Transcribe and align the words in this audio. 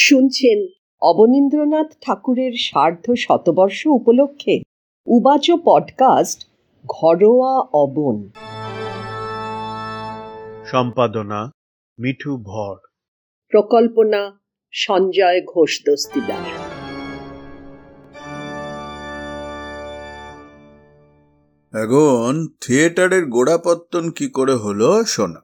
শুনছেন 0.00 0.58
অবনীন্দ্রনাথ 1.00 1.86
ঠাকুরের 2.00 2.52
সার্ধ 2.58 3.14
শতবর্ষ 3.18 3.86
উপলক্ষে 3.86 4.62
উবাচ 5.06 5.50
পডকাস্ট 5.64 6.38
ঘরোয়া 6.86 7.54
অবন। 7.72 8.16
সম্পাদনা 10.66 11.50
মিঠু 11.98 12.36
ভর। 12.36 12.76
প্রকল্পনা 13.52 14.20
সঞ্জয় 14.72 15.40
ঘোষ 15.44 15.72
দস্তিদার। 15.86 16.46
এখন 21.74 22.46
থিয়েটারের 22.60 23.26
গোড়াপত্তন 23.26 24.10
কি 24.10 24.28
করে 24.28 24.54
হলো 24.54 25.04
শোনা। 25.04 25.40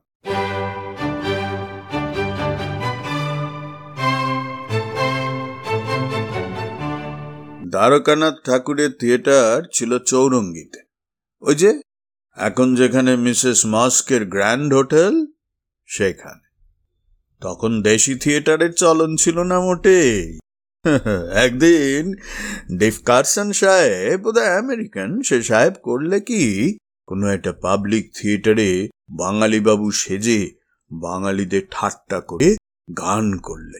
দ্বারকানাথ 7.76 8.34
ঠাকুরের 8.44 8.90
থিয়েটার 8.90 9.62
ছিল 9.72 9.98
চৌরঙ্গিতে। 9.98 10.80
ওই 11.40 11.54
যে, 11.54 11.80
এখন 12.36 12.74
যেখানে 12.74 13.16
মিসেস 13.16 13.62
মস্কের 13.66 14.26
গ্র্যান্ড 14.26 14.74
হোটেল, 14.74 15.26
সেখানে। 15.86 16.64
তখন 17.40 17.82
দেশি 17.82 18.14
থিয়েটারের 18.14 18.72
চলন 18.72 19.16
ছিল 19.16 19.38
না 19.38 19.60
মোটে 19.60 20.32
একদিন 21.32 22.14
ডিফ 22.78 23.02
কারসন 23.02 23.52
সাহেব 23.52 24.20
বোধহয় 24.20 24.58
আমেরিকান, 24.58 25.22
সে 25.22 25.42
সাহেব 25.42 25.72
করলে 25.82 26.20
কি, 26.20 26.78
কোনো 27.06 27.26
একটা 27.28 27.52
পাবলিক 27.52 28.12
থিয়েটারে 28.18 28.88
বাঙালি 29.10 29.60
বাবু 29.60 29.90
সেজে 29.90 30.50
বাঙালিদের 30.92 31.62
ঠাট্টা 31.70 32.20
করে 32.20 32.56
গান 32.96 33.38
করলে। 33.38 33.78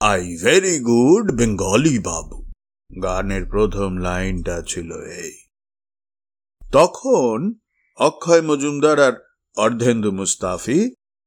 আই 0.00 0.36
ভেরি 0.36 0.78
গুড 0.78 1.32
বেঙ্গলি 1.32 1.98
বাবু। 1.98 2.45
গানের 2.90 3.44
প্রথম 3.44 3.90
লাইনটা 3.96 4.56
ছিল 4.66 4.90
এই। 5.22 5.34
তখন 6.72 7.36
অক্ষয় 7.98 8.42
মজুমদার 8.42 8.98
আর 9.00 9.14
অর্ধেন্দু 9.56 10.10
মুস্তাফি 10.10 10.80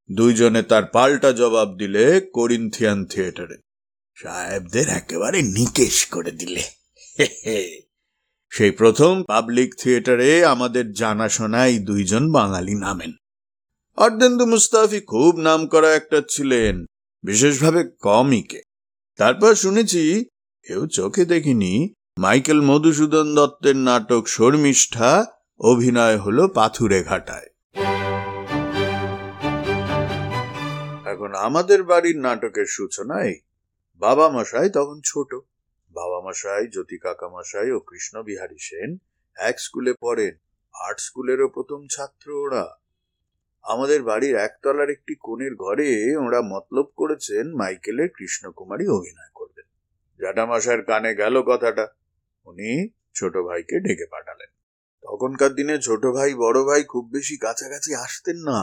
দুইজনে 0.09 0.61
তার 0.63 0.85
পাল্টা 0.85 1.29
জবাব 1.31 1.69
দিলে 1.77 2.05
করিন্থিয়ান 2.33 2.99
থিয়েটারে। 3.05 3.57
সাহেবদের 4.17 4.88
একেবারে 4.89 5.39
নিকেশ 5.55 5.97
করে 6.05 6.31
দিলে। 6.31 6.63
সেই 8.51 8.71
প্রথম 8.71 9.13
পাবলিক 9.23 9.69
থিয়েটারে 9.81 10.29
আমাদের 10.45 10.85
জানাশোনাই 10.91 11.73
দুইজন 11.79 12.23
বাঙালি 12.31 12.75
নামেন। 12.75 13.11
অর্ধেন্দু 13.97 14.45
মুস্তাফি 14.45 14.99
খুব 15.01 15.33
নাম 15.39 15.61
করা 15.67 15.89
একটা 15.95 16.19
ছিলেন, 16.29 16.75
বিশেষভাবে 17.23 17.81
কমিকে। 18.01 18.61
তারপর 19.19 19.51
শুনেছি 19.55 20.01
কেউ 20.70 20.88
চোখে 20.88 21.23
দেখিনি। 21.25 21.73
মাইকেল 22.17 22.59
মধুসূদন 22.62 23.28
দত্তের 23.36 23.75
নাটক 23.75 24.23
শর্মিষ্ঠা, 24.28 25.25
অভিনয় 25.59 26.17
হল 26.17 26.48
পাথুরে 26.48 27.03
ঘাটায়। 27.03 27.50
এখন 31.06 31.31
আমাদের 31.47 31.84
বাড়ির 31.84 32.17
নাটকের 32.17 32.67
সূচনায় 32.70 33.34
বাবা 34.02 34.30
মশাই 34.30 34.70
তখন 34.70 34.97
ছোট। 35.06 35.31
বাবা 35.95 36.20
মশাই 36.28 36.67
জ্যোতি 36.67 36.97
কাকা 36.97 37.28
মশাই 37.28 37.72
ও 37.72 37.80
কৃষ্ণ 37.80 38.16
বিহারী 38.23 38.59
সেন 38.62 38.90
এক 39.38 39.56
স্কুলে 39.59 39.94
পড়েন 40.02 40.34
আর্ট 40.73 41.00
স্কুলেরও 41.00 41.47
প্রথম 41.47 41.88
ছাত্র 41.88 42.28
ওরা। 42.31 42.66
আমাদের 43.64 44.03
বাড়ির 44.03 44.36
একতলার 44.36 44.90
একটি 44.90 45.14
কোণের 45.16 45.53
ঘরে 45.56 45.90
ওরা 46.17 46.40
মতলব 46.42 46.88
করেছেন 46.97 47.45
মাইকেলের 47.53 48.09
কৃষ্ণকুমারী 48.17 48.88
অভিনয় 48.88 49.31
করবেন। 49.36 49.58
জ্যাঠামশাইয়ের 50.20 50.84
কানে 50.84 51.16
গেল 51.16 51.41
কথাটা। 51.41 51.88
উনি 52.46 52.90
ছোট 53.16 53.38
ভাইকে 53.38 53.80
ডেকে 53.80 54.06
পাঠালেন। 54.12 54.50
তখনকার 55.03 55.53
দিনে 55.53 55.80
ছোট 55.80 56.06
ভাই, 56.06 56.34
বড় 56.34 56.63
ভাই 56.63 56.84
খুব 56.84 57.09
বেশি 57.12 57.38
কাছাকাছি 57.38 57.96
আসতেন 57.96 58.38
না। 58.38 58.59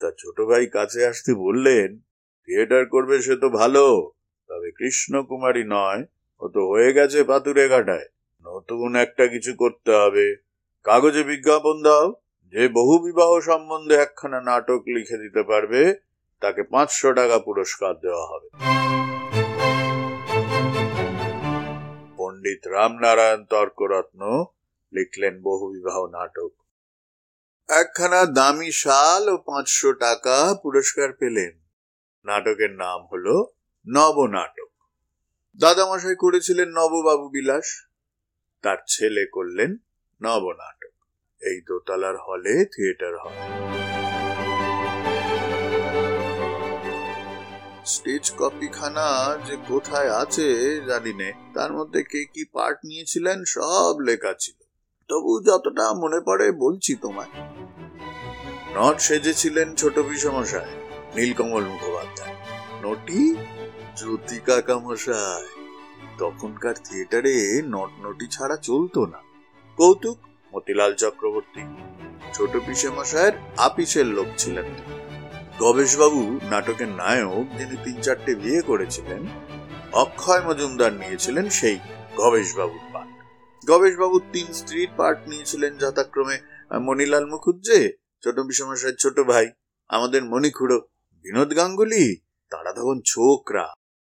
তা 0.00 0.10
ছোট 0.18 0.40
ভাই 0.40 0.66
কাছে 0.66 1.06
আসতে 1.06 1.34
বললেন, 1.34 1.98
থিয়েটার 2.44 2.86
করবে 2.86 3.22
সে 3.22 3.36
তো 3.36 3.48
ভালো, 3.48 4.12
তবে 4.48 4.70
কৃষ্ণকুমারী 4.70 5.64
নয়, 5.66 6.04
ও 6.40 6.48
তো 6.48 6.60
হয়ে 6.68 6.92
গেছে 6.92 7.24
পাতুরে 7.24 7.68
ঘাটায়। 7.68 8.08
নতুন 8.46 8.96
একটা 8.96 9.26
কিছু 9.26 9.54
করতে 9.54 9.90
হবে। 9.92 10.36
কাগজে 10.84 11.22
বিজ্ঞাপন 11.22 11.82
দাও, 11.82 12.14
যে 12.54 12.68
বহু 12.68 12.98
বিবাহ 12.98 13.40
সম্বন্ধে 13.40 13.94
একখানা 13.94 14.40
নাটক 14.40 14.82
লিখে 14.86 15.18
দিতে 15.18 15.42
পারবে, 15.42 15.94
তাকে 16.40 16.62
পাঁচশো 16.62 17.12
টাকা 17.12 17.38
পুরস্কার 17.38 17.94
দেওয়া 17.94 18.26
হবে। 18.26 18.48
পণ্ডিত 22.58 22.72
রামনারায়ণ 22.74 23.42
তর্করত্ন 23.44 24.20
লিখলেন 24.92 25.34
বহু 25.42 25.66
বিবাহ 25.72 25.98
নাটক। 26.06 26.52
একখানা 27.68 28.20
দামি 28.38 28.70
শাল 28.72 29.24
ও 29.28 29.36
পাঁচশো 29.38 29.90
টাকা 29.92 30.36
পুরস্কার 30.62 31.08
পেলেন। 31.12 31.54
নাটকের 32.24 32.72
নাম 32.74 33.00
হলো 33.12 33.34
নবনাটক। 33.86 34.72
দাদামশাই 35.60 36.16
করেছিলেন 36.18 36.68
নববাবু 36.68 37.26
বিলাস। 37.28 37.68
তার 38.64 38.78
ছেলে 38.86 39.24
করলেন 39.32 39.70
নবনাটক। 40.20 40.94
এই 41.40 41.58
দোতলার 41.60 42.16
হলে 42.16 42.54
থিয়েটার 42.64 43.14
হয় 43.18 43.40
স্টেজ 47.88 48.32
কপিখানা 48.38 49.06
যে 49.46 49.56
কোথায় 49.68 50.10
আছে 50.10 50.46
জানি 50.86 51.12
নে। 51.12 51.32
তার 51.54 51.72
মধ্যে 51.72 52.02
কে 52.02 52.20
কি 52.24 52.44
পার্ট 52.52 52.78
নিয়েছিলেন 52.84 53.38
সব 53.46 53.94
লেখা 54.00 54.32
ছিল। 54.40 54.58
তবু 55.10 55.32
যতটা 55.44 55.94
মনে 55.94 56.20
পড়ে 56.20 56.52
বলছি 56.52 56.92
তোমায়। 56.94 57.32
নট 58.76 59.00
সেজেছিলেন 59.00 59.74
ছোট 59.74 59.98
বিষমশায়, 59.98 60.72
নীলকমল 61.14 61.64
মুখোপাধ্যায়। 61.64 62.34
নটি? 62.82 63.36
জ্যোতি 63.96 64.38
কাকা 64.46 64.78
মশাই 64.78 65.46
তখনকার 66.18 66.74
থিয়েটারে 66.84 67.62
নট 67.66 67.90
নটি 68.06 68.26
ছাড়া 68.30 68.56
চলতো 68.56 69.06
না। 69.06 69.20
কৌতুক, 69.78 70.18
মতিলাল 70.56 70.92
চক্রবর্তী। 70.94 71.62
ছোট 72.34 72.52
পিসে 72.66 72.88
মশাইয়ের 72.88 73.32
আপিসের 73.56 74.06
লোক 74.06 74.26
ছিলেন 74.38 74.68
গবেশবাবু 75.62 76.22
নাটকের 76.52 76.90
নায়ক 77.00 77.46
যিনি 77.58 77.76
তিন 77.84 77.96
চারটে 78.04 78.32
বিয়ে 78.42 78.60
করেছিলেন, 78.70 79.22
অক্ষয় 80.04 80.42
মজুমদার 80.46 80.92
নিয়েছিলেন 81.00 81.46
সেই 81.58 81.78
গবেশবাবুর 82.20 82.84
পাঠ। 82.94 83.08
গবেশবাবু 83.64 84.16
তিন 84.34 84.48
স্ত্রীর 84.58 84.90
পার্ট 84.98 85.18
নিয়েছিলেন 85.30 85.72
যথাক্রমে 85.82 86.36
মণিলাল 86.86 87.24
মুখুজ্জে, 87.32 87.80
ছোট 88.22 88.36
বিষমশাই 88.48 88.94
ছোট 89.02 89.16
ভাই, 89.30 89.46
আমাদের 89.90 90.22
মণিখুড়ো, 90.32 90.78
বিনোদ 91.24 91.50
গাঙ্গুলি 91.58 92.04
তারা 92.52 92.70
তখন 92.78 92.96
ছোকরা, 93.10 93.66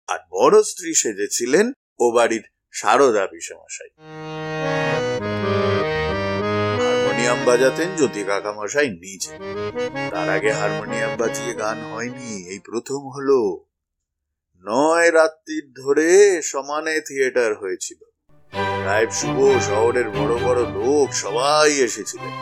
আর 0.09 0.21
বড় 0.37 0.57
স্ত্রী 0.71 0.91
সেজেছিলেন 1.03 1.67
ও 2.03 2.05
বাড়ির 2.17 2.45
সারদা 2.75 3.25
বিষমশাই 3.35 3.91
হারমোনিয়াম 7.35 7.59
বাজাতেন 7.59 7.97
জ্যোতি 7.97 8.25
কাকা 8.25 8.53
মশাই 8.53 8.89
নিজে। 8.91 9.33
তার 10.11 10.29
আগে 10.29 10.53
হারমোনিয়াম 10.53 11.17
বাজিয়ে 11.17 11.55
গান 11.55 11.79
হয়নি, 11.93 12.49
এই 12.49 12.59
প্রথম 12.59 13.01
হলো। 13.09 13.65
নয় 14.65 15.13
রাত্রির 15.13 15.67
ধরে 15.83 16.09
সমানে 16.43 17.01
থিয়েটার 17.01 17.55
হয়েছিল। 17.55 18.01
সাহেব 18.85 19.11
শুভ, 19.11 19.39
শহরের 19.67 20.09
বড় 20.11 20.35
বড় 20.45 20.61
লোক 20.61 21.13
সবাই 21.13 21.73
এসেছিলেন। 21.73 22.35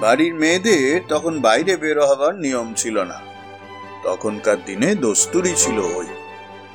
বাড়ির 0.00 0.34
মেয়েদের 0.34 1.00
তখন 1.08 1.40
বাইরে 1.40 1.76
বেরো 1.76 2.06
হবার 2.06 2.34
নিয়ম 2.34 2.74
ছিল 2.74 2.98
না। 3.02 3.20
তখনকার 4.02 4.64
দিনে 4.64 4.94
দস্তুরি 4.94 5.52
ছিল 5.56 5.78
ওই। 5.78 6.06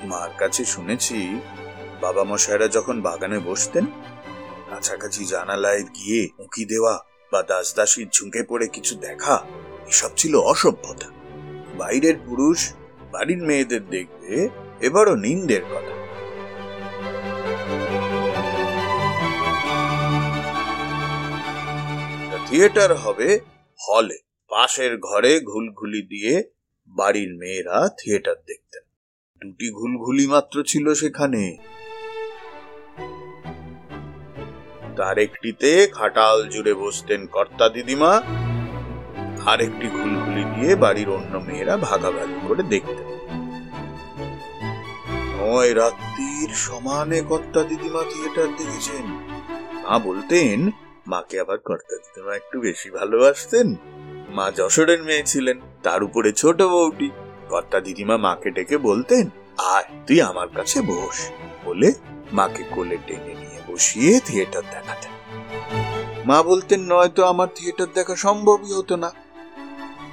মার 0.03 0.29
কাছে 0.37 0.65
শুনেছি, 0.65 1.39
বাবা 2.01 2.23
মশাইরা 2.23 2.67
যখন 2.67 3.01
বাগানে 3.01 3.39
বসতেন, 3.39 3.85
কাছাকাছি 4.69 5.25
জানালায় 5.25 5.83
গিয়ে 5.83 6.29
উঁকি 6.39 6.65
দেওয়া 6.65 7.12
বা 7.33 7.41
দাস 7.44 7.68
দাসীর 7.75 8.07
ঝুঁকে 8.13 8.41
পড়ে 8.44 8.68
কিছু 8.68 8.94
দেখা, 8.95 9.35
এসব 9.88 10.12
ছিল 10.18 10.33
অসভ্যতা। 10.51 11.09
বাইরের 11.77 12.18
পুরুষ, 12.25 12.59
বাড়ির 13.12 13.41
মেয়েদের 13.44 13.83
দেখবে, 13.89 14.33
এবারও 14.81 15.15
নিন্দের 15.15 15.63
কথা। 15.71 15.94
থিয়েটার 22.47 22.91
হবে 22.97 23.30
হলে, 23.79 24.18
পাশের 24.51 24.94
ঘরে 25.00 25.31
ঘুলঘুলি 25.51 26.01
দিয়ে 26.07 26.33
বাড়ির 26.88 27.31
মেয়েরা 27.38 27.77
থিয়েটার 28.00 28.38
দেখতেন। 28.47 28.83
দুটি 29.41 29.68
ঘুলঘুলি 29.71 30.25
মাত্র 30.27 30.56
ছিল 30.63 30.86
সেখানে। 30.94 31.44
তার 34.95 35.17
একটিতে 35.17 35.87
খাটাল 35.91 36.49
জুড়ে 36.49 36.73
বসতেন 36.73 37.27
কর্তা 37.27 37.69
দিদিমা। 37.69 38.21
আর 39.45 39.61
একটি 39.61 39.87
ঘুলঘুলি 39.87 40.43
দিয়ে 40.43 40.75
বাড়ির 40.75 41.09
অন্য 41.09 41.37
মেয়েরা 41.37 41.77
ভাগাভাগি 41.77 42.47
করে 42.47 42.63
দেখতেন। 42.63 43.13
সময় 45.37 45.75
রাত্রির 45.75 46.49
সমানে 46.49 47.21
কর্তা 47.21 47.63
দিদিমা 47.63 48.03
থিয়েটার 48.03 48.47
দেখেছেন। 48.57 49.05
মা 49.89 49.99
বলতেন, 49.99 50.69
মাকে 51.07 51.39
আবার 51.39 51.57
কর্তা 51.57 51.95
দিদিমা 51.95 52.35
একটু 52.35 52.59
বেশি 52.59 52.89
ভালোবাসতেন? 52.89 53.75
মা 54.29 54.51
যশোরের 54.51 55.03
মেয়ে 55.03 55.23
ছিলেন, 55.25 55.59
তার 55.83 56.03
উপরে 56.03 56.33
ছোট 56.33 56.61
বউটি। 56.61 57.09
কর্তা 57.49 57.79
দিদিমা 57.79 58.17
মাকে 58.17 58.51
ডেকে 58.51 58.77
বলতেন, 58.77 59.29
আয়, 59.57 59.83
তুই 60.07 60.21
আমার 60.21 60.47
কাছে 60.47 60.81
বস। 60.81 61.31
বলে 61.65 61.93
মাকে 62.33 62.63
কোলে 62.63 62.97
টেনে 63.07 63.23
নিয়ে 63.23 63.42
বসিয়ে 63.73 64.19
থিয়েটার 64.25 64.61
দেখাতেন 64.71 65.11
মা 66.25 66.43
বলতেন, 66.43 66.81
নয়তো 66.81 67.23
আমার 67.23 67.47
থিয়েটার 67.55 67.87
দেখা 67.93 68.15
সম্ভবই 68.15 68.73
হতো 68.73 68.95
না। 68.95 69.11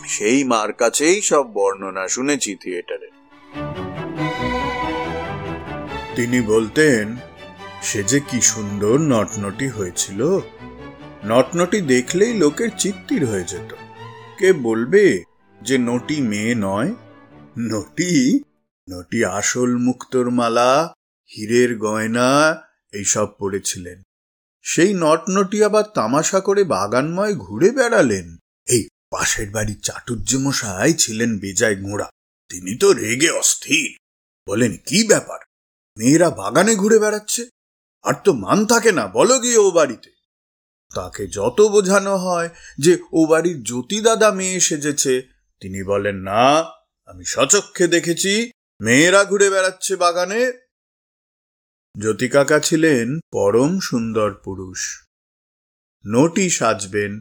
সেই 0.06 0.44
মার 0.44 0.72
কাছেই 0.72 1.22
সব 1.22 1.52
বর্ণনা 1.52 2.08
শুনেছি 2.08 2.56
থিয়েটারে। 2.62 3.10
তিনি 6.16 6.40
বলতেন, 6.40 7.16
সে 7.82 8.04
যে 8.04 8.20
কি 8.20 8.40
সুন্দর 8.40 8.98
নটনটি 8.98 9.68
হয়েছিল। 9.68 10.38
নটনটি 11.24 11.80
দেখলেই 11.80 12.34
লোকের 12.34 12.68
চিত্তির 12.78 13.26
হয়ে 13.26 13.44
যেত। 13.44 13.74
কে 14.38 14.52
বলবে 14.52 15.24
যে 15.62 15.78
নটি 15.78 16.20
মেয়ে 16.20 16.54
নয়? 16.54 16.94
নটি? 17.58 18.42
নটি 18.90 19.24
আসল 19.24 19.76
মুক্তোর 19.76 20.30
মালা, 20.30 20.94
হীরের 21.36 21.78
গয়না 21.78 22.56
এইসব 22.92 23.26
পড়েছিলেন। 23.38 24.02
সেই 24.62 24.94
নটনটি 24.94 25.64
আবার 25.64 25.84
তামাশা 25.94 26.40
করে 26.40 26.64
বাগানময় 26.64 27.34
ঘুরে 27.34 27.70
বেড়ালেন। 27.70 28.36
এই 28.68 28.88
পাশের 29.10 29.50
বাড়ির 29.50 29.80
চাটুর্য 29.80 30.36
মশাই 30.36 30.94
ছিলেন 30.94 31.38
বেজায় 31.38 31.76
গোঁড়া 31.76 32.10
তিনি 32.48 32.78
তো 32.78 32.92
রেগে 32.92 33.30
অস্থির। 33.30 33.96
বলেন, 34.48 34.76
কি 34.76 35.08
ব্যাপার? 35.08 35.40
মেয়েরা 35.98 36.30
বাগানে 36.30 36.76
ঘুরে 36.76 36.98
বেড়াচ্ছে? 36.98 37.46
আর 38.02 38.14
তো 38.24 38.32
মান 38.32 38.66
থাকে 38.66 38.92
না, 38.92 39.06
বলো 39.06 39.38
গিয়ে 39.38 39.56
ও 39.56 39.70
বাড়িতে। 39.70 40.10
তাকে 40.94 41.26
যত 41.26 41.60
বোঝানো 41.60 42.16
হয় 42.16 42.48
যে 42.78 42.98
ও 43.12 43.26
বাড়ির 43.26 43.62
জ্যোতি 43.62 44.00
দাদা 44.00 44.30
মেয়ে 44.30 44.60
সেজেছে, 44.60 45.22
তিনি 45.60 45.82
বলেন, 45.82 46.16
না, 46.16 46.60
আমি 47.06 47.24
সচক্ষে 47.24 47.88
দেখেছি, 47.88 48.50
মেয়েরা 48.80 49.24
ঘুরে 49.24 49.50
বেড়াচ্ছে 49.50 49.96
বাগানে 49.96 50.52
জ্যোতি 51.98 52.28
কাকা 52.28 52.58
ছিলেন 52.58 53.20
পরম 53.32 53.78
সুন্দর 53.80 54.34
পুরুষ। 54.34 55.04
নটি 56.06 56.50
সাজবেন। 56.50 57.18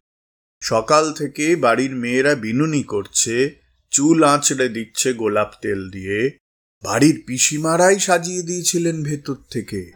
সকাল 0.62 1.14
থেকে 1.14 1.56
বাড়ির 1.56 1.96
মেয়েরা 1.96 2.36
বিনুনি 2.36 2.84
করছে, 2.84 3.56
চুল 3.92 4.24
আঁচড়ে 4.24 4.70
দিচ্ছে 4.70 5.14
গোলাপ 5.14 5.52
তেল 5.62 5.90
দিয়ে। 5.90 6.38
বাড়ির 6.84 7.24
পিসিমারাই 7.28 8.00
সাজিয়ে 8.00 8.44
দিয়েছিলেন 8.44 9.04
ভেতর 9.04 9.36
থেকে। 9.50 9.92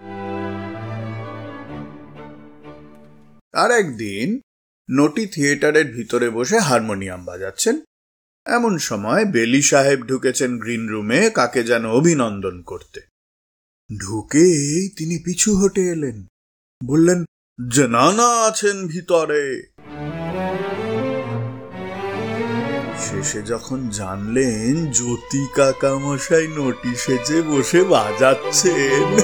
আর 3.54 3.72
একদিন 3.72 4.42
নটি 4.92 5.26
থিয়েটারের 5.26 5.88
ভিতরে 5.92 6.30
বসে 6.30 6.60
হারমোনিয়াম 6.60 7.26
বাজাচ্ছেন। 7.26 7.80
এমন 8.46 8.78
সময় 8.78 9.26
বেলি 9.26 9.62
সাহেব 9.62 10.00
ঢুকেছেন 10.06 10.60
গ্রিন 10.60 10.88
রুমে, 10.88 11.30
কাকে 11.30 11.64
যেন 11.64 11.86
অভিনন্দন 11.86 12.62
করতে। 12.62 13.13
ঢুকেই 13.98 14.90
তিনি 14.98 15.18
পিছু 15.26 15.56
হটে 15.56 15.82
এলেন। 15.82 16.26
বললেন, 16.86 17.26
জানানা 17.72 18.28
আছেন 18.42 18.88
ভিতরে। 18.88 19.72
শেষে 23.00 23.42
যখন 23.42 23.90
জানলেন, 23.90 24.92
জ্যোতি 24.92 25.48
কাকা 25.56 25.98
মশাই 25.98 26.48
নটি 26.48 26.96
সেজে 26.96 27.42
বসে 27.42 27.84
বাজাচ্ছেন, 27.84 29.16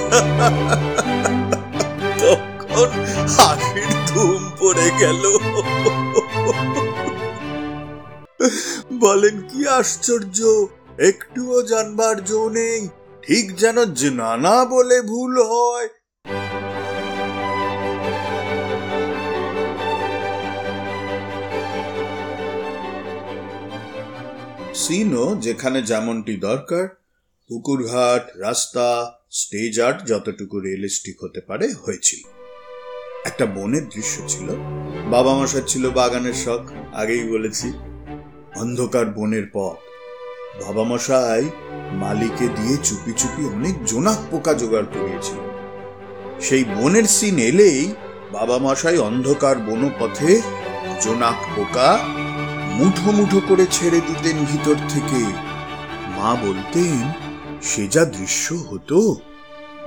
তখন 2.20 2.90
হাসির 3.30 3.92
ধুম 4.08 4.50
পড়ে 4.60 4.92
গেল। 5.00 5.24
বলেন, 9.00 9.42
কি 9.42 9.68
আশ্চর্য! 9.68 10.66
একটুও 10.98 11.62
জানবার 11.62 12.24
জো 12.24 12.50
নেই। 12.50 12.88
ঠিক 13.30 13.56
যেন 13.56 13.86
নানা 14.14 14.66
বলে 14.66 15.02
ভুল 15.02 15.44
হয়। 15.44 15.88
সিনও 24.74 25.36
যেখানে 25.36 25.82
যেমনটি 25.82 26.38
দরকার, 26.38 26.88
পুকুরঘাট, 27.50 28.38
রাস্তা, 28.38 29.12
স্টেজ 29.32 29.82
আর্ট 29.82 30.06
যতটুকু 30.06 30.60
রিয়েলিস্টিক 30.60 31.24
হতে 31.24 31.42
পারে 31.42 31.74
হয়েছিল। 31.74 32.30
একটা 33.26 33.46
বনের 33.46 33.90
দৃশ্য 33.90 34.22
ছিল। 34.28 34.48
বাবা 35.10 35.36
মশার 35.36 35.62
ছিল 35.68 35.90
বাগানের 35.90 36.34
শখ, 36.34 36.94
আগেই 36.94 37.30
বলেছি। 37.30 37.74
অন্ধকার 38.56 39.06
বনের 39.06 39.44
পথ। 39.54 39.89
বাবা 40.56 40.84
মশাই 40.84 41.50
মালিকে 41.92 42.48
দিয়ে 42.48 42.78
চুপি 42.84 43.12
চুপি 43.12 43.46
অনেক 43.56 43.86
জোনাক 43.86 44.18
পোকা 44.32 44.54
জোগাড় 44.54 44.86
করিয়েছিল। 44.86 45.40
সেই 46.42 46.64
বনের 46.64 47.04
সিন 47.04 47.38
এলেই 47.40 47.94
বাবা 48.32 48.58
মশাই 48.58 48.98
অন্ধকার 48.98 49.58
বনপথে 49.58 50.42
জোনাক 51.02 51.36
পোকা 51.56 52.00
মুঠো 52.72 53.12
মুঠো 53.12 53.42
করে 53.50 53.66
ছেড়ে 53.72 54.02
দিতেন 54.08 54.46
ভিতর 54.46 54.76
থেকে। 54.90 55.22
মা 56.18 56.36
বলতেন, 56.36 57.12
সে 57.62 57.88
যা 57.88 58.06
দৃশ্য 58.06 58.54
হতো। 58.54 59.16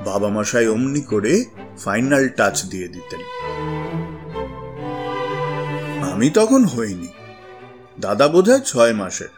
বাবা 0.04 0.28
মশাই 0.28 0.66
অমনি 0.68 1.00
করে 1.00 1.44
ফাইনাল 1.84 2.28
টাচ 2.28 2.64
দিয়ে 2.64 2.88
দিতেন। 2.88 3.20
আমি 6.12 6.30
তখন 6.30 6.64
হইনি। 6.64 7.08
দাদা 8.00 8.28
বোধহয় 8.28 8.60
ছয় 8.60 8.92
মাসের। 8.92 9.28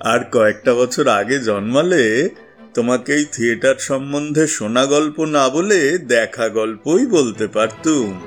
আর 0.00 0.20
কয়েকটা 0.32 0.74
বছর 0.74 1.08
আগে 1.08 1.38
জন্মালে 1.38 2.28
তোমাকে 2.74 3.14
এই 3.14 3.24
থিয়েটার 3.32 3.74
সম্বন্ধে 3.78 4.46
শোনা 4.46 4.86
গল্প 4.86 5.24
না 5.24 5.48
বলে 5.48 5.98
দেখা 5.98 6.48
গল্পই 6.48 7.06
বলতে 7.06 7.46
পারতুম। 7.46 8.20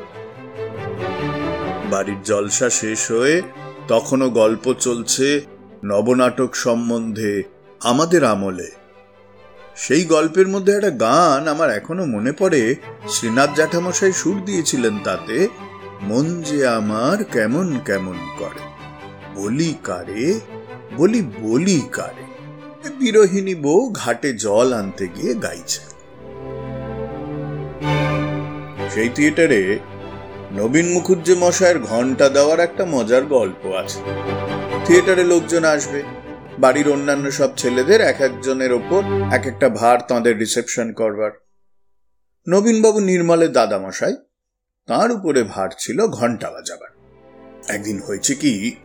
বাড়ির 1.90 2.22
জলসা 2.24 2.70
শেষ 2.70 3.12
হয়ে 3.12 3.42
তখনও 3.88 4.30
গল্প 4.30 4.74
চলছে 4.74 5.42
নবনাটক 5.86 6.56
সম্বন্ধে 6.56 7.44
আমাদের 7.82 8.24
আমলে। 8.24 8.72
সেই 9.76 10.04
গল্পের 10.04 10.48
মধ্যে 10.48 10.76
একটা 10.76 10.90
গান 10.90 11.48
আমার 11.48 11.70
এখনও 11.70 12.06
মনে 12.06 12.32
পড়ে, 12.32 12.76
শ্রীনাথ 13.10 13.56
জ্যাঠামশাই 13.56 14.14
সুর 14.14 14.46
দিয়েছিলেন 14.46 15.00
তাতে, 15.04 15.48
মন 16.02 16.42
যে 16.42 16.68
আমার 16.68 17.24
কেমন 17.24 17.80
কেমন 17.80 18.18
করে। 18.40 18.75
বলি 19.36 19.76
কারে? 19.84 20.40
বলি 20.96 21.22
বলি 21.22 21.82
কারে? 21.92 22.26
বিরোহিনী 22.90 23.56
বউ 23.56 23.90
ঘাটে 23.94 24.34
জল 24.34 24.74
আনতে 24.74 25.08
গিয়ে 25.08 25.34
গাইছে। 25.34 25.96
সেই 28.90 29.10
থিয়েটারে 29.16 29.80
নবীন 30.52 30.94
মুখুজ্জে 30.94 31.36
মশায়ের 31.36 31.80
ঘণ্টা 31.80 32.30
দেওয়ার 32.30 32.60
একটা 32.60 32.86
মজার 32.86 33.26
গল্প 33.26 33.66
আছে। 33.66 34.00
থিয়েটারে 34.86 35.24
লোকজন 35.24 35.64
আসবে। 35.64 36.04
বাড়ির 36.60 36.90
অন্যান্য 36.90 37.32
সব 37.32 37.50
ছেলেদের 37.58 38.02
এক 38.02 38.22
একজনের 38.22 38.74
ওপর 38.74 39.04
এক 39.32 39.48
একটা 39.48 39.70
ভার 39.70 40.00
তাঁদের 40.08 40.38
রিসেপশন 40.38 40.94
করবার। 40.94 41.32
নবীনবাবু 42.50 43.00
নির্মলের 43.00 43.52
দাদামশাই, 43.52 44.16
তার 44.88 45.12
উপরে 45.12 45.44
ভার 45.44 45.70
ছিল 45.80 46.08
ঘণ্টা 46.08 46.52
বাজাবার। 46.52 46.90
একদিন 47.68 48.02
হয়েছে 48.08 48.36
কি 48.36 48.76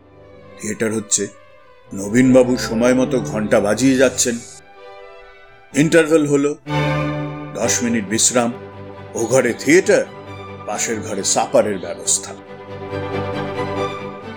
থিয়েটার 0.62 0.92
হচ্ছে। 0.92 1.28
নবীনবাবু 1.94 2.56
সময় 2.56 2.94
মতো 2.94 3.20
ঘণ্টা 3.20 3.60
বাজিয়ে 3.60 3.96
যাচ্ছেন। 3.96 4.38
ইন্টারভেল 5.74 6.26
হলো, 6.26 6.58
দশ 7.54 7.82
মিনিট 7.82 8.04
বিশ্রাম, 8.08 8.52
ও 9.14 9.18
ঘরে 9.18 9.52
থিয়েটার, 9.58 10.04
পাশের 10.66 11.00
ঘরে 11.00 11.24
সাপারের 11.24 11.78
ব্যবস্থা। 11.78 12.34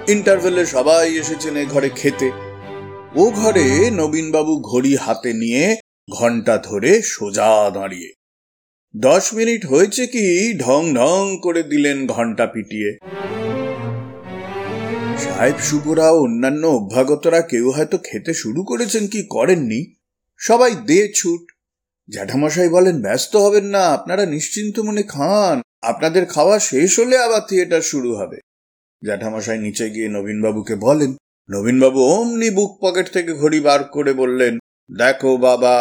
ইন্টারভেলে 0.08 0.66
সবাই 0.66 1.16
এসেছেন 1.16 1.58
এ 1.58 1.66
ঘরে 1.66 1.90
খেতে। 1.90 2.32
ও 3.16 3.30
ঘরে 3.30 3.90
নবীনবাবু 3.90 4.62
ঘড়ি 4.62 4.96
হাতে 4.96 5.34
নিয়ে 5.34 5.78
ঘণ্টা 6.12 6.58
ধরে 6.58 7.02
সোজা 7.02 7.70
দাঁড়িয়ে। 7.74 8.14
দশ 8.98 9.34
মিনিট 9.34 9.66
হয়েছে 9.66 10.08
কি 10.08 10.54
ঢং 10.60 10.96
ঢং 10.96 11.38
করে 11.42 11.64
দিলেন 11.64 12.08
ঘণ্টা 12.08 12.46
পিটিয়ে। 12.46 12.98
সাহেব 15.44 15.60
শুভরা 15.70 16.12
অন্যান্য 16.12 16.68
অভ্যাগতরা 16.68 17.42
কেউ 17.42 17.72
হয়তো 17.72 17.98
খেতে 17.98 18.34
শুরু 18.34 18.64
করেছেন 18.64 19.08
কি 19.08 19.22
করেননি। 19.30 19.96
সবাই 20.38 20.76
দে 20.76 21.14
ছুট। 21.16 21.42
জ্যাঠামশাই 22.10 22.70
বলেন, 22.70 23.02
ব্যস্ত 23.02 23.36
হবেন 23.36 23.66
না, 23.66 23.84
আপনারা 23.88 24.26
নিশ্চিন্ত 24.26 24.80
মনে 24.80 25.04
খান। 25.04 25.62
আপনাদের 25.82 26.26
খাওয়া 26.26 26.60
শেষ 26.60 27.00
হলে 27.00 27.18
আবার 27.18 27.42
থিয়েটার 27.50 27.82
শুরু 27.82 28.16
হবে। 28.16 28.38
জ্যাঠামশাই 29.04 29.60
নিচে 29.60 29.90
গিয়ে 29.90 30.10
নবীনবাবুকে 30.10 30.76
বলেন, 30.76 31.12
নবীনবাবু 31.50 32.00
অমনি 32.04 32.50
বুক 32.50 32.72
পকেট 32.82 33.08
থেকে 33.12 33.34
ঘড়ি 33.34 33.60
বার 33.60 33.84
করে 33.84 34.14
বললেন, 34.14 34.60
দেখো 34.98 35.38
বাবা, 35.38 35.76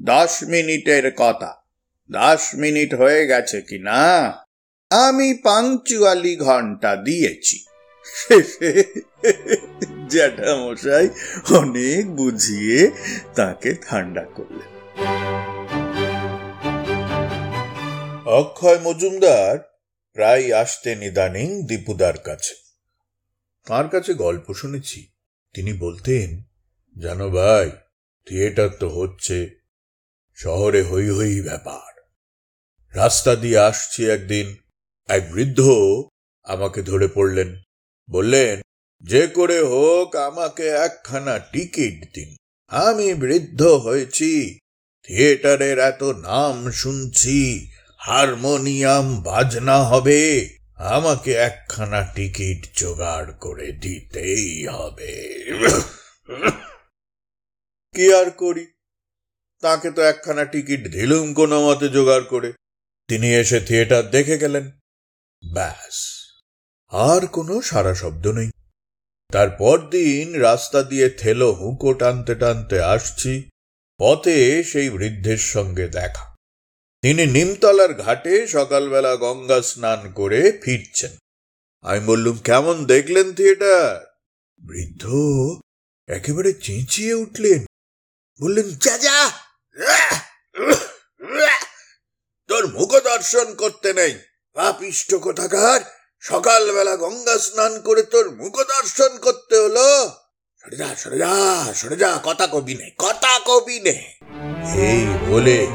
দশ 0.00 0.32
মিনিটের 0.42 1.12
কথা। 1.16 1.50
দশ 2.10 2.42
মিনিট 2.54 2.94
হয়ে 2.94 3.26
গেছে 3.26 3.60
কি 3.60 3.78
না 3.78 4.04
আমি 4.90 5.34
পাংচুয়ালি 5.34 6.36
ঘণ্টা 6.36 6.96
দিয়েছি। 6.96 7.56
জ্যাঠামশাই 10.08 11.08
অনেক 11.50 12.16
বুঝিয়ে 12.16 12.90
তাকে 13.34 13.76
ঠান্ডা 13.86 14.24
করলেন। 14.24 14.76
অক্ষয় 18.26 18.78
মজুমদার 18.78 19.80
প্রায় 20.12 20.52
আসতেন 20.52 21.02
ইদানিং 21.02 21.66
দীপুদার 21.66 22.18
কাছে। 22.18 22.54
তার 23.66 23.88
কাছে 23.88 24.14
গল্প 24.14 24.54
শুনেছি। 24.54 25.12
তিনি 25.54 25.72
বলতেন, 25.72 26.42
জানো 27.02 27.30
ভাই, 27.30 27.70
থিয়েটার 28.28 28.68
তো 28.68 28.88
হচ্ছে, 28.88 29.50
শহরে 30.34 30.82
হই 30.82 31.10
হই 31.10 31.40
ব্যাপার। 31.40 32.08
রাস্তা 32.94 33.34
দিয়ে 33.34 33.58
আসছি 33.58 34.10
একদিন, 34.10 34.56
এক 35.08 35.32
বৃদ্ধ 35.32 35.60
আমাকে 36.42 36.82
ধরে 36.82 37.08
পড়লেন। 37.08 37.65
বললেন, 38.10 38.60
যে 39.00 39.26
করে 39.26 39.60
হোক 39.60 40.16
আমাকে 40.16 40.66
একখানা 40.66 41.38
টিকিট 41.38 42.14
দিন। 42.14 42.36
আমি 42.68 43.14
বৃদ্ধ 43.14 43.62
হয়েছি, 43.62 44.58
থিয়েটারের 45.06 45.78
এত 45.78 46.02
নাম 46.02 46.70
শুনছি, 46.70 47.70
হারমোনিয়াম 47.98 49.22
বাজনা 49.22 49.82
হবে, 49.82 50.48
আমাকে 50.76 51.32
একখানা 51.32 52.12
টিকিট 52.14 52.78
জোগাড় 52.78 53.32
করে 53.32 53.72
দিতেই 53.72 54.66
হবে। 54.66 55.44
কি 57.94 58.14
আর 58.14 58.30
করি? 58.30 58.66
তাকে 59.60 59.90
তো 59.90 60.02
একখানা 60.02 60.44
টিকিট 60.44 60.88
দিলুম 60.88 61.34
কোনো 61.34 61.62
মতে 61.62 61.88
জোগাড় 61.88 62.24
করে। 62.24 62.52
তিনি 63.08 63.34
এসে 63.34 63.60
থিয়েটার 63.60 64.10
দেখে 64.10 64.38
গেলেন। 64.38 64.70
ব্যাস। 65.52 66.25
আর 66.88 67.26
কোনো 67.26 67.62
সারা 67.62 67.94
শব্দ 67.94 68.26
নেই। 68.26 68.50
তারপর 69.32 69.90
দিন 69.90 70.40
রাস্তা 70.40 70.82
দিয়ে 70.82 71.10
থেলো 71.10 71.52
হুঁকো 71.52 71.92
টানতে 71.92 72.34
টানতে 72.34 72.80
আসছি, 72.80 73.50
পথে 73.98 74.64
সেই 74.64 74.90
বৃদ্ধের 74.90 75.36
সঙ্গে 75.36 75.88
দেখা। 75.88 76.36
তিনি 77.02 77.26
নিমতলার 77.26 77.94
ঘাটে 77.94 78.46
সকালবেলা 78.46 79.16
গঙ্গা 79.16 79.62
স্নান 79.62 80.12
করে 80.12 80.60
ফিরছেন। 80.62 81.10
আমি 81.80 82.00
বললুম, 82.00 82.36
কেমন 82.38 82.84
দেখলেন 82.84 83.34
থিয়েটার? 83.34 84.06
বৃদ্ধ 84.58 85.04
একেবারে 86.06 86.52
চেঁচিয়ে 86.52 87.14
উঠলেন। 87.14 87.64
বললেন, 88.40 88.70
যা 88.70 89.30
তোর 92.48 92.66
মুখ 92.66 92.90
দর্শন 92.92 93.54
করতে 93.54 93.92
নেই। 93.92 94.18
পাপিষ্ট 94.52 95.14
কোথাকার 95.14 95.80
সকালবেলা 96.20 96.96
গঙ্গা 96.96 97.38
স্নান 97.38 97.80
করে 97.80 98.02
তোর 98.02 98.30
মুখ 98.30 98.54
দর্শন 98.56 99.18
করতে 99.18 99.58
হলো। 99.58 100.10
সরে 100.60 100.76
যা 100.76 100.88
সরে 100.96 101.18
যা 101.18 101.34
সরে 101.74 101.96
যা, 101.96 102.20
কথা 102.24 102.46
কবি 102.46 102.74
নে, 102.74 102.90
কথা 102.98 103.40
কবি 103.46 103.80
নে। 103.80 103.96
এই 104.88 105.06
বলে 105.28 105.66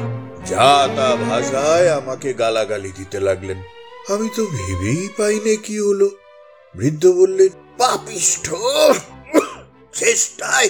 যা 0.46 0.88
তা 0.96 1.16
ভাষায় 1.16 1.88
আমাকে 1.90 2.34
গালাগালি 2.34 2.92
দিতে 2.92 3.20
লাগলেন। 3.20 3.62
আমি 4.08 4.28
তো 4.36 4.42
ভেবেই 4.44 5.08
পাইনে 5.16 5.56
কি 5.56 5.78
হলো। 5.78 6.10
বৃদ্ধ 6.76 7.06
বললেন, 7.06 7.52
পাপিষ্ঠ, 7.78 8.46
চেষ্টায় 9.94 10.68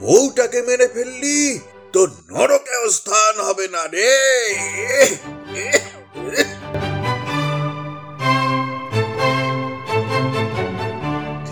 বউটাকে 0.00 0.62
মেরে 0.62 0.88
ফেললি, 0.88 1.60
তোর 1.92 2.08
নরকেও 2.30 2.90
স্থান 2.90 3.40
হবে 3.40 3.68
না 3.68 3.86
রে। 3.86 4.14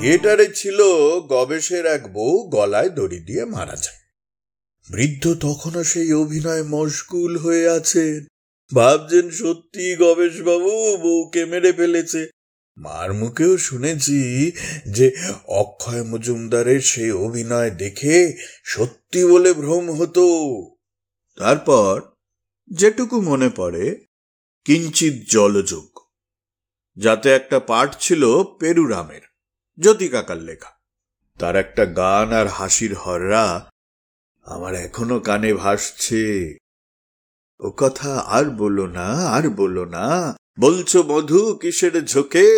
থিয়েটারে 0.09 0.53
ছিল 0.55 0.81
গবেষের 1.21 1.87
এক 1.87 2.13
বউ 2.13 2.51
গলায় 2.51 2.89
দড়ি 2.89 3.21
দিয়ে 3.21 3.45
মারা 3.45 3.77
যায়। 3.77 3.97
বৃদ্ধ 4.91 5.35
তখনও 5.41 5.85
সেই 5.85 6.13
অভিনয় 6.13 6.63
মশগুল 6.63 7.37
হয়ে 7.37 7.69
আছেন 7.69 8.27
ভাবছেন 8.75 9.31
সত্যি 9.31 9.97
গবেশ 9.97 10.43
বাবু 10.43 10.97
বউকে 10.97 11.45
মেরে 11.45 11.73
ফেলেছে। 11.73 12.31
মার 12.77 13.15
মুখেও 13.15 13.59
শুনেছি 13.59 14.53
যে 14.91 15.17
অক্ষয় 15.47 16.03
মজুমদারের 16.03 16.81
সেই 16.81 17.11
অভিনয় 17.11 17.71
দেখে 17.71 18.37
সত্যি 18.65 19.25
বলে 19.25 19.53
ভ্রম 19.53 19.91
হতো। 19.91 20.27
তারপর 21.39 22.01
যেটুকু 22.71 23.21
মনে 23.21 23.49
পড়ে 23.57 24.05
কিঞ্চিত 24.65 25.31
জলযোগ। 25.31 25.99
যাতে 26.97 27.31
একটা 27.31 27.61
পাঠ 27.61 27.97
ছিল 28.01 28.43
পেরুরামের। 28.43 29.28
জ্যোতি 29.79 30.09
কাকার 30.09 30.41
লেখা 30.41 30.71
তার 31.39 31.55
একটা 31.57 31.85
গান 31.97 32.29
আর 32.33 32.49
হাসির 32.49 32.93
হররা 32.95 33.47
আমার 34.47 34.73
এখনও 34.77 35.17
কানে 35.21 35.51
ভাসছে 35.55 36.25
ও 37.61 37.67
কথা 37.79 38.13
আর 38.29 38.47
বলো 38.59 38.87
না 38.89 39.09
আর 39.29 39.45
বলো 39.57 39.85
না 39.87 40.07
বলছো 40.61 40.99
মধু 41.03 41.41
কিসের 41.61 41.95
ঝোঁকে 42.05 42.49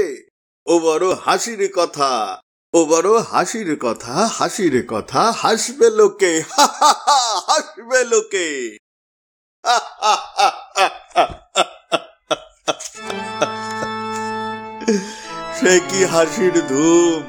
ও 0.66 0.72
বড় 0.78 1.06
হাসির 1.24 1.62
কথা 1.74 2.10
ও 2.74 2.78
বড় 2.84 3.10
হাসির 3.30 3.70
কথা 3.80 4.14
হাসির 4.36 4.76
কথা 4.88 5.22
হাসবে 5.32 5.88
লোকে 5.98 6.32
হাসবে 7.46 8.00
লোকে 8.04 8.48
সে 15.60 15.80
কি 15.88 16.04
হাসির 16.04 16.52
ধুম? 16.68 17.22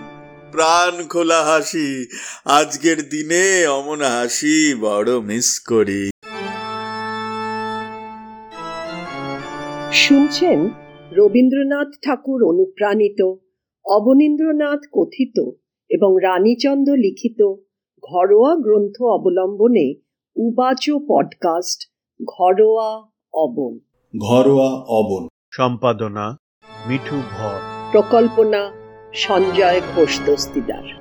প্রাণ 0.51 1.07
খোলা 1.07 1.43
হাসি 1.43 2.07
আজকের 2.45 2.97
দিনে 3.09 3.67
অমন 3.67 4.01
হাসি 4.01 4.75
বড় 4.81 5.19
মিস 5.19 5.59
করি। 5.67 6.09
শুনছেন 9.91 10.69
রবীন্দ্রনাথ 11.11 11.87
ঠাকুর 12.05 12.43
অনুপ্রাণিত 12.43 13.33
অবনীন্দ্রনাথ 13.85 14.79
কথিত 14.91 15.49
এবং 15.89 16.17
রানীচন্দ্র 16.21 16.93
লিখিত 16.93 17.53
ঘরোয়া 18.03 18.55
গ্রন্থ 18.55 19.01
অবলম্বনে 19.01 19.93
উবাচো 20.35 20.99
পডকাস্ট 21.09 21.79
ঘরোয়া 22.23 22.89
অবন। 23.33 23.79
ঘরোয়া 24.19 24.69
অবন। 24.87 25.27
সম্পাদনা 25.51 26.37
মিঠু 26.87 27.21
ভর 27.31 27.80
প্রকল্পনা 27.91 28.61
সঞ্জয় 29.13 29.81
ঘোষ 29.95 30.19
দস্তিদার। 30.25 31.00